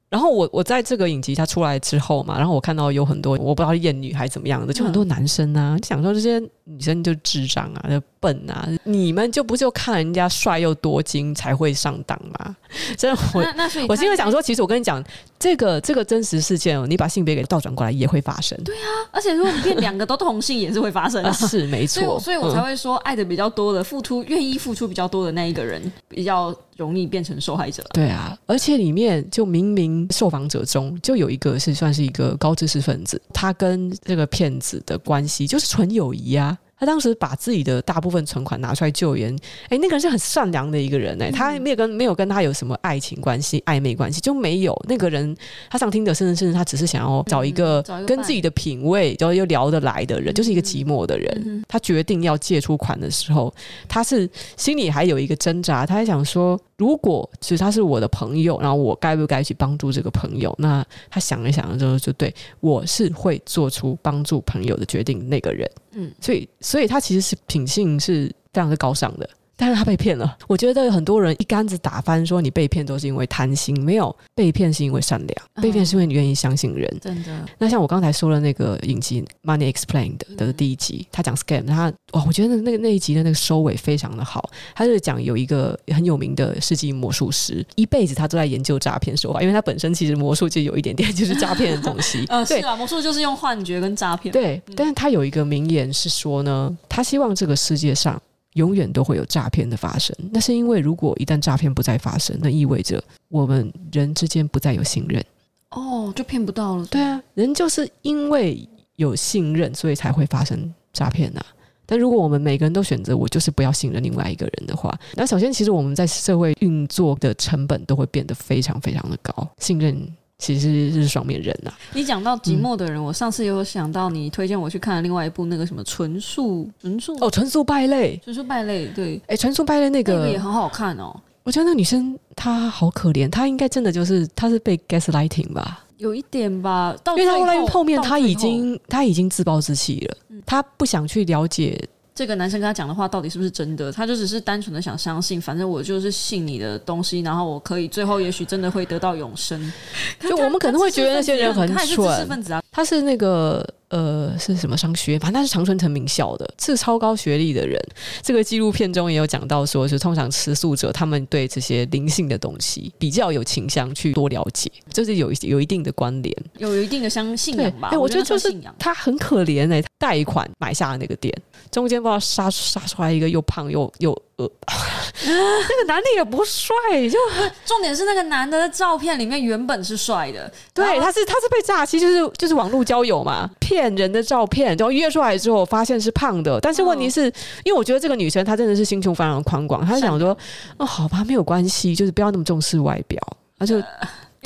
[0.08, 12.56] 然后我我在这个影集它出来之后嘛，然后我看到有很多我不知道厌女还怎么样的，就很多男生啊，就想说这些女生就智障啊，就笨啊，你们就不就看人家帅又多金才会上当吗？
[12.96, 15.00] 真的，我我是因为想说，其实我跟你讲，
[15.38, 18.58] 这个这个真实事件哦，你把性别给倒转过来也会发生。
[18.64, 22.02] 对啊，而且如果你变两个都同性也是会发生的，是没错。
[22.18, 26.54] 所以，所以我才会说，爱的比较多的，付出愿意付出比较多的那一个人比较。
[26.76, 27.82] 容易变成受害者。
[27.94, 36.54] 对啊，而且里面就明明受访者中就有一个是算是一个高知识分子，他跟这个骗子的关系就是纯友谊啊。
[36.78, 39.34] 他当时把自己的大部分存款拿出来救援，
[39.68, 44.76] 哎，那个人是很善良的一个人哎，他没有跟没有跟他有什么爱情关系、暧昧关系，就没有。
[44.88, 45.34] 那个人
[45.70, 51.64] 他上听的，甚至甚至他只是想要找一个跟自己的品味然后又聊得来的人，就是一个寂寞的人。
[51.66, 53.52] 他决定要借出款的时候，
[53.88, 60.54] 他是心里还有一个挣扎，他还想说，如果其实他是我的朋友，然后我该不该去帮助这个朋友？
[60.58, 65.68] 那他想一想之后，就对，我是会做出帮助朋友的决定那个人。
[65.96, 69.28] 嗯，所以，所以他其实是品性是非常的高尚的。
[69.58, 76.86] 但是他被骗了，我觉得很多人一竿子打翻，说你被骗都是因为贪心，没有被骗是因为善良，被骗是因为你愿意相信人。
[76.96, 77.46] 嗯、真的。
[77.58, 84.50] 那像我刚才说的那个影集《Money Explained》的第一集，他讲 scam，他哇，我觉得那个那一集的那个收尾非常的好。
[84.74, 92.26] 他就是讲有一个很有名的世纪魔术师，一辈子他都在研究诈骗手法，因为他本身其实魔术就有一点点就是诈骗的东西。
[92.28, 94.30] 呃，对是啊，魔术就是用幻觉跟诈骗。
[94.30, 98.20] 对，但是他有一个名言是说呢，他希望这个世界上。
[98.56, 105.24] 永远都会有诈骗的发生，那是因为如果一旦诈骗不再发生，那意味着我们人之间不再有信任。
[105.70, 106.86] 哦，就骗不到了。
[106.86, 108.66] 对啊，人就是因为
[108.96, 111.40] 有信任，所以才会发生诈骗呐。
[111.84, 120.08] 但如果我们每个人都选择我就是不要信任另外一个人的话，那首先其实我们在社会运作的成本都会变得非常非常的高，信任。
[120.38, 121.78] 其实是双面人呐、啊。
[121.94, 131.14] 你讲到寂寞的人，嗯、我上次有想到你推荐我去看另外一部那个什么纯素纯素哦，纯素败类，纯素败类，对，哎，纯素败类那个，那个也很好看哦。
[131.42, 136.94] 我觉得那女生她好可怜，她应该真的就是她是被 gaslighting 吧，有一点吧。
[137.16, 141.80] 因为她后来后面她已经她已经自暴自弃了，她不想去了解。
[142.16, 143.92] 这个男生跟他讲的话到底是不是真的？
[143.92, 149.72] 他就只是单纯的想相信，反正我就是信你的东西，然后我可以最后也许真的会得到永生。
[150.18, 153.62] 就我们可能会觉得那些人很蠢，他是知识分子啊，他是那个。
[153.96, 155.18] 呃，是什么商学院？
[155.20, 157.82] 反正他是常春藤名校的，是超高学历的人。
[158.20, 167.88] 这个纪录片中也有讲到说，说是通常吃素者，他们对这些灵性的东西比较有倾向去多了解，就是有有一定的关联，有一定的相信仰吧。
[167.90, 171.34] 哎，我觉得就是他很可怜哎、欸，贷款买下了那个店，
[171.70, 174.44] 中间不知道杀杀出来一个又胖又又呃，
[175.24, 176.74] 那个男的也不帅，
[177.10, 177.18] 就
[177.64, 183.48] 重点是那个男的的照片里面原本是帅的，对，他是他是被诈欺，就是就是网络交友嘛。
[183.58, 187.32] 骗人的照片，然后约出来之后发现是胖的，但是问题是，
[187.64, 190.36] 因为我觉得这个女生她真的是心胸非常的宽广，她想说，
[190.76, 193.18] 哦，好吧，没有关系，就是不要那么重视外表，
[193.58, 193.82] 她就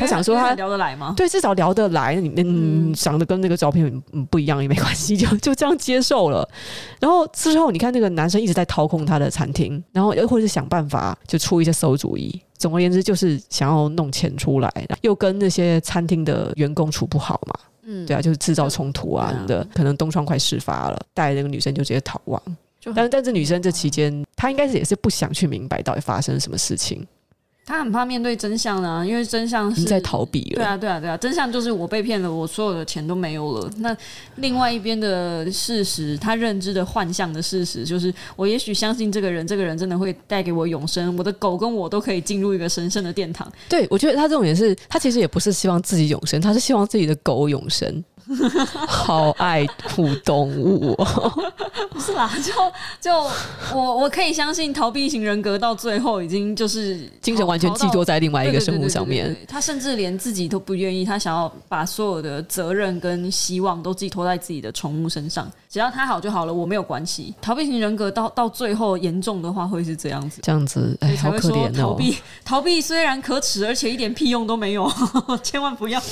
[0.01, 1.15] 她想说他聊得来吗？
[1.17, 6.49] 对，至少聊得来，你嗯长得跟那个照片不一样也没关系，就 就这样接受了。
[6.99, 17.55] 然后之后你看那个男生一直在掏空他的餐厅，然后又或者是想办法就出一些馊主意，总而言之就是想要弄钱出来，又跟那些餐厅的员工处不好嘛。
[17.83, 22.41] 嗯，对啊，就是制造冲突啊什么的，可能东窗快事发了，带那个女生就直接逃亡。
[22.95, 27.07] 但是，但是女生这期间，她应该是也是不想去明白到底发生什么事情。
[27.67, 30.57] 他很怕面对真相呢，因为真相是在逃避了。
[30.57, 33.71] 对啊，对啊，对啊，真相就是我被骗了，我所有的钱都没有了。
[33.77, 33.97] 那
[34.37, 43.51] 另外一边的事实，他认知的幻象的事实，就是我也许相信这个人，这个人真的会带给我永生，我的狗跟我都可以进入一个神圣的殿堂。
[43.69, 48.03] 对，我觉得他这种也是，他其实也不是希望自己永生，他是希望自己的狗永生。
[48.87, 50.95] 好爱护动物，
[51.91, 52.53] 不是啦，就
[53.01, 53.13] 就
[53.75, 67.33] 我我可以相信逃避型人格到最后已经就是精神完全寄托在另外一个生物上面，他甚至连自己都不愿意，他想要把所有的责任跟希望都寄托在自己的宠物身上，只要他好就好了，我没有关系。
[67.41, 71.81] 逃避型人格到到最后严重的话会是这样子，这样子，哎，好可怜哦。
[71.81, 74.91] 逃避逃避虽然可耻，而且一点屁用都没有，
[75.45, 76.03] 千万不要，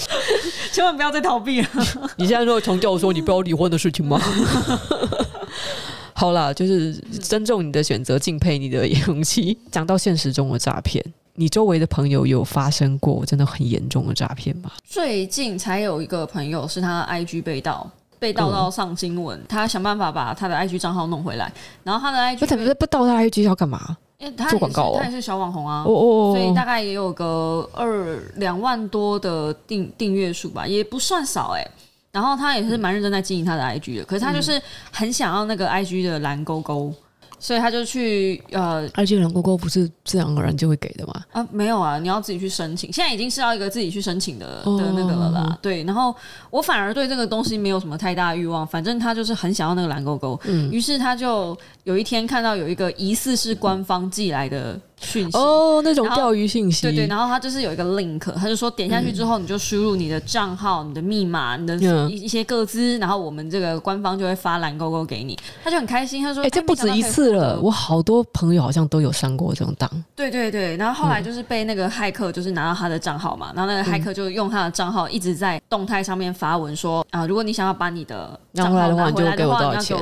[0.73, 1.69] 千万不要再逃避了。
[2.19, 4.21] 你现在说强调说你不要离婚的事情吗？
[6.15, 9.59] 好啦，就是尊重你的选择，敬佩你的勇气。
[9.73, 14.71] 讲到现实中的诈骗，你周围的朋友有发生过真的很严重的诈骗吗？
[14.85, 21.53] 最近才有一个朋友是他的 IG 被盗，被盗到上新闻，嗯、他想办法把他的 IG 账号弄回来，
[21.83, 23.97] 然后他的 IG 不是不盗他 IG 要干嘛？
[24.19, 31.71] 因为他做广告、哦，他也是小网红啊，哦哦哦，所以大概也有个二两万多的订订阅数吧，也不算少哎、欸。
[32.11, 36.93] 然后他也是蛮认真在经营他的 IG 的，可是他就是很想要那个 IG 的蓝勾勾。
[37.39, 41.23] 所以他就去呃，而且蓝勾勾不是自然而然就会给的吗？
[41.33, 42.93] 啊，没有啊，你要自己去申请。
[42.93, 45.47] 现在已经是要一个自己去申请的的那个了啦。
[45.51, 46.15] 哦、对，然后
[46.51, 50.39] 我反而对这个东西没有什么太大欲望，反正他就是很想要那个蓝勾勾。
[50.45, 56.83] 嗯，于是他就有一天看到有一个疑似是官方寄来的讯息哦，那种钓鱼信息。
[56.83, 61.77] 对对，然后他就是有一个 link，他就说点下去之后，你就输入你的账号、你的密码、你的
[62.09, 65.39] 一一些个资，然后我们这个官方就会发蓝勾勾给你。
[65.63, 79.55] 他就很开心，他说：“哎，这不止一次了。”我好多朋友好像都有上过这种当，对对对，然后后来就是被那个骇客就是拿到他的账号嘛，然后那个骇客就用他的账号一直在动态上面发文说啊，如果你想要把你的账号拿回来的话，你要给我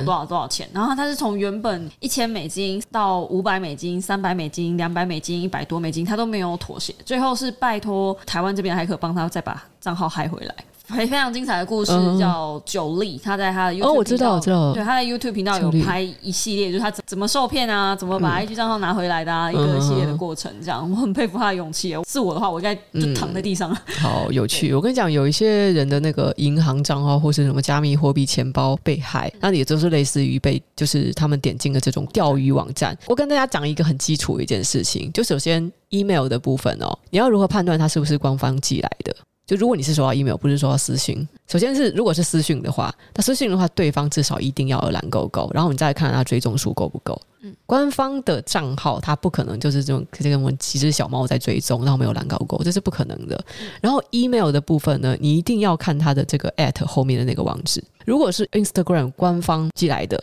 [0.02, 0.68] 多少多少钱？
[0.72, 10.54] 然后他是从原本一千美金到五百美金、三百美金、两两百美金、一百多美金，他都没有妥协，最后是拜托台湾这边的骇客帮他再把账号嗨回来。
[10.86, 21.94] 非非常精彩的故事，叫九力，他在他的 YouTube 哦，我知道，我知道，对，他在 YouTube 频道有拍一系列，就是他怎么受骗啊，怎么把 IG 账号拿回来的啊，一个系列的过程，这样我很佩服他的勇气。
[22.08, 23.82] 是我的话，我应该就躺在地上了。
[23.98, 32.96] 好有趣，我跟你讲，有一些人的那个银行账号或是什么加密货币钱包被害，那也就是类似于被，就是他们点进了这种钓鱼网站。
[33.06, 39.14] 我跟大家讲一个很基础的一件事情，就首先 email 的部分哦，你要如何判断它是不是官方寄来的？
[39.46, 47.20] 就如果你是收到 email，不是收到私讯，首先是如果是私讯的话，那私讯的话，对方至少一定要有蓝勾勾，然后你再看他追踪数够不够。
[47.42, 53.40] 嗯，官方的账号他不可能就是这种，这个我们几只小猫在追踪，然后没有蓝勾勾，这是不可能的。
[53.80, 60.20] 然后 email 的部分呢，你一定要看他的这个 at 后面的那个网址，如果是 Instagram 官方寄来的，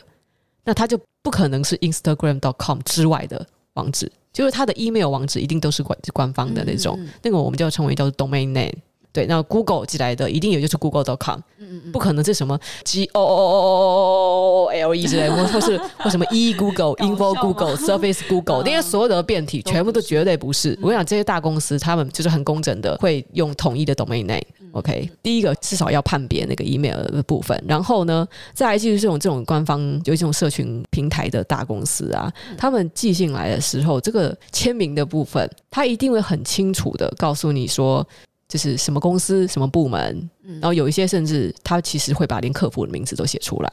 [0.64, 8.74] 那他就不可能是 Instagram.com 之外的网址，就是他的 email 网址一定都是官官方的那种，嗯嗯嗯那个我们就称为叫做 domain name。
[9.14, 20.76] 对，那 Google 寄来的一定也就是 Google.com，嗯嗯不可能是什么 G O O O L E 之类，或 或是或什么 E Google、Info Google、Surface Google，那些所有的变体全部都绝对不是。
[20.82, 24.42] 我跟你讲，这些大公司他们就是很工整的，会用统一的 domain name。
[24.72, 38.04] OK，第一个至少要判别那个 email 的部分，然后呢，再来就是这种这种官方有一种社群平台的大公司啊，他们寄信来的时候，这个签名的部分，他一定会很清楚的告诉你说。
[38.48, 40.30] 就是什么公司、什么部门，
[40.60, 43.70] 然后有一些甚至他其实会把连客服的名字都写出来，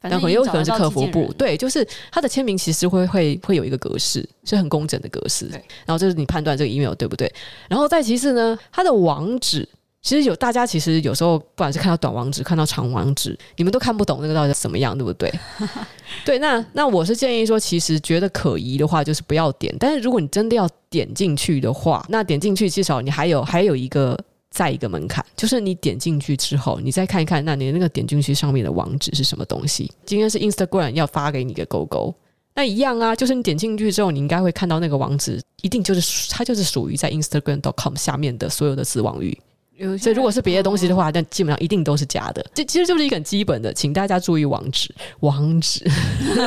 [0.00, 1.32] 但很有可能是客服部。
[1.34, 5.48] 对，就是他的签名其实会会会有一个格式，是很工整的格式。
[5.86, 7.32] 然后就是你判断这个 email 对不对？
[7.68, 9.68] 然后再其次呢，他的网址。
[10.02, 15.32] 其实有大家其实有时候不管是看到短网址，看到长网址，你们都看不懂那个到底是怎么样，对不对？
[16.26, 19.74] 对，那那我是建议说，其实觉得可疑的话，就是不要点。
[19.78, 24.18] 但是如果你真的要点进去的话，那点进去至少你还有还有一个
[24.50, 29.88] 再一个门槛，就是你点进去之后，你再看一看，那你那个点进去上面的网址是什么东西？
[30.04, 32.12] 今天是 Instagram 要发给你个勾勾，
[32.56, 39.38] 那一样啊，就是你点进去之后，你应该会看到那个网址，一定就是它就是属于在 Instagram.com 下面的所有的子网域。
[39.98, 42.44] 所以，如果是别的东西的话，那基本上一定都是假的。
[42.54, 44.92] 这其实就是一个很基本的，请大家注意网址。
[45.20, 45.84] 网址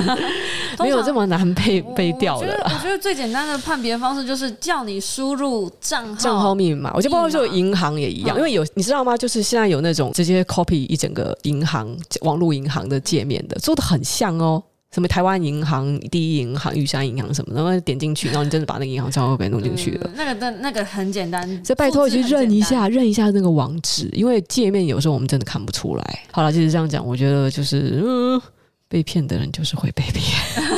[0.80, 2.74] 没有这么难被被调的我。
[2.74, 6.92] 我觉得最简单的判别方式就是叫你输入账号账号密码。
[6.96, 9.16] 我就包括说银行也一样，因为有你知道吗？
[9.18, 14.64] 就是现在有那种直接 copy 一整个银行网络银行的界面的，做的很像哦。
[14.96, 20.10] 什么台湾银行、第一银行、玉山银行什么的，然后点进去，然后你真的把那个银行账号给弄进去了。
[20.16, 26.20] 那个那那个很简单，所以拜托你去认一下，认一下那个网址，因为界面有时候我们真的看不出来。
[26.32, 28.42] 好了，就是这样讲，我觉得就是嗯，
[28.88, 30.24] 被骗的人就是会被骗。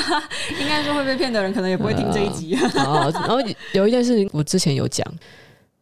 [0.59, 2.55] 应该说会被骗的人可能也不会听这一集。
[2.55, 3.37] 啊、然后
[3.73, 5.07] 有一件事情我之前有讲，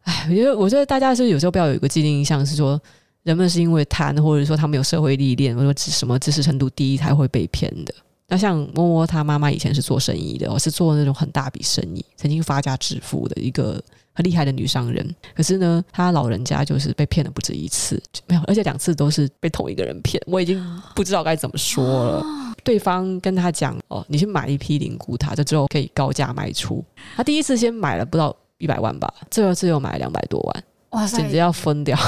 [0.02, 2.78] 哎，我觉得我觉得大家是有时候不要有一个既定印象，是说。
[3.22, 7.92] 人们是因为贪，或者说他们有社会历练，或者说什么知识程度低才会被骗的。
[8.28, 13.80] 那像摸摸他妈妈以前是做生意的，我是做那种很大笔生意，曾经发家致富的一个
[14.12, 15.14] 很厉害的女商人。
[15.34, 20.20] 可是呢，她老人家就是被骗了不止一次，没有，而且两次都是被同一个人骗。
[20.26, 20.60] 我已经
[20.94, 22.24] 不知道该怎么说了。
[22.64, 31.96] 对方跟他讲：“哦，你去买一批灵骨塔，这之后可以高价卖出。”他第一次先买了不到一百万吧，第二次又买了两百多万，哇塞，简直要疯掉。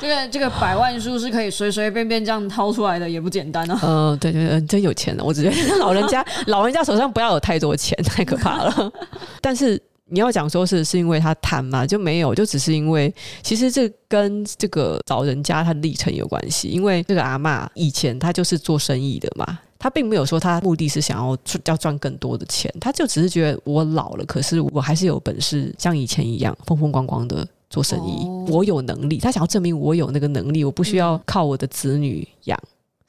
[0.00, 3.78] 这个这个百万书是可以随随便便这样掏出来的，也不简单啊。
[3.82, 5.24] 嗯、呃，对对对，真有钱了。
[5.24, 8.92] 我只觉得老人家 老人家手上不要有太多钱，太可怕了。
[9.42, 16.68] 但是你要讲说是是因为他贪嘛，就没有，就只是因为其实这跟这个老人家他的历程有关系。
[16.68, 27.46] 因为这个阿嬷以前他就是做生意的嘛，他并没有说他目的是想要要赚更多的钱，他就只是觉得我老了，可是我还是有本事像以前一样风风光光的。
[27.70, 29.18] 做生意，我有能力。
[29.18, 32.58] 他想要证明我有那个能力，我不需要靠我的子女养。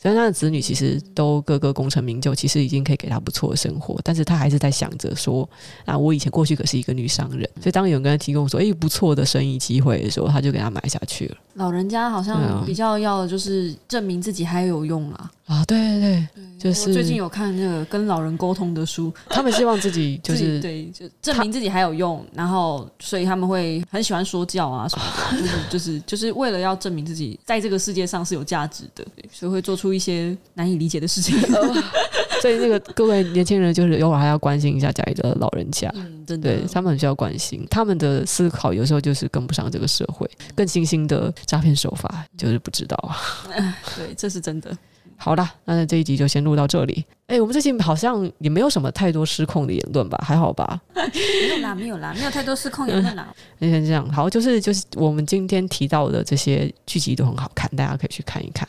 [0.02, 5.48] 虽然他的子女其实都个个功成名就，其实已经可以给他不错的生活，但是他还是在想着说：
[5.84, 7.42] 啊，我以前过去可是一个女商人。
[7.60, 11.36] 所以当有人跟他提供说，哎，不错的生意机会的时候，他就给他买下去了。
[11.56, 15.30] 老人家好像比较要就是证明自己还有用啊。
[15.48, 25.04] 啊，对对对，就是最近有看那个跟老人沟通的书，他们希望自己就是 对，就证明自己还有用，然后所以他们会很喜欢说教啊什么
[25.42, 31.40] 的，就是就是就是为了要证明自己在这个世界上是有价值的，所以会做出一些难以理解的事情。
[32.42, 43.18] 所以那个各位年轻人，就是偶尔还要关心一下家里的老人家，嗯，真的，对他们很需要关心，他们的思考有时候就是跟不上这个社会，更新兴的诈骗手法就是不知道啊。
[43.98, 44.72] 对，这是真的。
[45.18, 47.04] 好啦，那这一集就先录到这里。
[47.28, 50.18] 哎、欸，我们最近好像也没有什么太多失控的言论吧？
[50.26, 50.80] 还好吧？
[50.96, 53.28] 没有啦，没有啦，没有太多失控言论啦。
[53.58, 58.66] 那、嗯、先这样，好，就是就是我们今天提到的这些剧集都很好看，大家可以去看一看。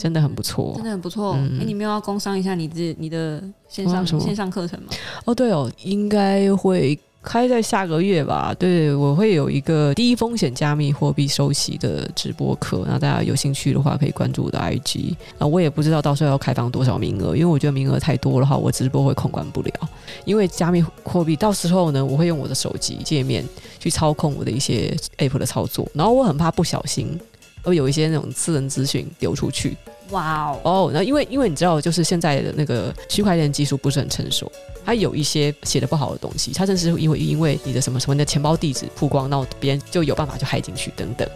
[0.00, 1.32] 嗯，真的很不错，真的很不错。
[1.32, 4.88] 哎、嗯欸，你没有要工商一下你自你的线上线上课程吗？
[5.26, 6.98] 哦，对哦，应该会。
[7.22, 15.14] 开在下个月吧，对，我会有一个低风险加密货币收息的直播课，那大家有兴趣的话可以关注我的 IG。
[15.36, 19.70] 那我也不知道到时候要开放多少名额，因为我觉得名额太多的话，我直播会控管不了。
[20.24, 23.44] 因为加密货币到时候呢，我会用我的手机界面
[23.78, 27.20] 去操控我的一些 App 的操作，然后我很怕不小心
[27.62, 29.76] 会有一些那种私人资讯流出去。
[30.10, 30.60] 哇哦！
[30.64, 34.50] 哦，那因为因为你知道，就是现在的那个区块链技术不是很成熟，
[34.84, 41.28] 它有一些写的不好的东西，它甚至因为因为你的什么什么的钱包地址曝光，那别人就有办法就害进去等等。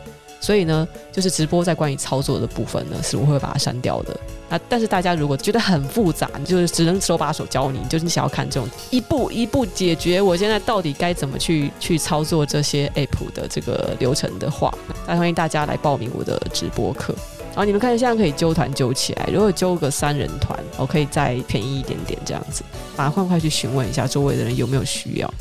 [0.44, 4.14] 所以呢，就是直播在关于操作的部分呢，是我会把它删掉的。
[4.50, 14.70] 那但是大家如果觉得很复杂，就是只能手把手教你，就是你想要看这种一步一步解决，我现在到底该怎么去去操作这些 App 的这个流程的话，
[15.06, 17.14] 那欢迎大家来报名我的直播课。
[17.46, 19.30] 然后你们看，现在可以揪团揪起来。
[19.32, 22.62] 如果揪个三人团，我可以再便宜一点点这样子。
[22.94, 25.34] 把它快快去询问一下周围的人有没有需要。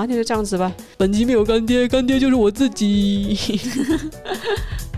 [0.00, 0.72] 啊，那就这样子吧。
[0.96, 3.38] 本集没有干爹，干爹就是我自己。